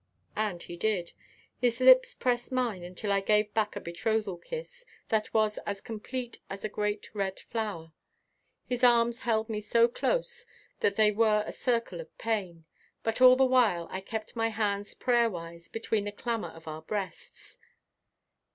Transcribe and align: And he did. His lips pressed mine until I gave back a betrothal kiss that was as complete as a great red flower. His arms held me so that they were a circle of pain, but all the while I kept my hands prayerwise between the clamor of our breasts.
And 0.35 0.63
he 0.63 0.77
did. 0.77 1.11
His 1.59 1.79
lips 1.79 2.15
pressed 2.15 2.51
mine 2.51 2.81
until 2.83 3.11
I 3.11 3.19
gave 3.21 3.53
back 3.53 3.75
a 3.75 3.79
betrothal 3.79 4.35
kiss 4.35 4.83
that 5.09 5.31
was 5.31 5.59
as 5.59 5.79
complete 5.79 6.39
as 6.49 6.65
a 6.65 6.69
great 6.69 7.13
red 7.13 7.39
flower. 7.39 7.93
His 8.65 8.83
arms 8.83 9.21
held 9.21 9.47
me 9.47 9.61
so 9.61 9.85
that 10.79 10.95
they 10.95 11.11
were 11.11 11.43
a 11.45 11.53
circle 11.53 12.01
of 12.01 12.17
pain, 12.17 12.65
but 13.03 13.21
all 13.21 13.35
the 13.35 13.45
while 13.45 13.87
I 13.91 14.01
kept 14.01 14.35
my 14.35 14.47
hands 14.49 14.95
prayerwise 14.95 15.67
between 15.69 16.05
the 16.05 16.11
clamor 16.11 16.49
of 16.49 16.67
our 16.67 16.81
breasts. 16.81 17.59